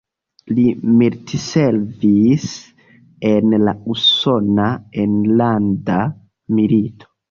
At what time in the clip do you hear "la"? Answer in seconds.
3.69-3.77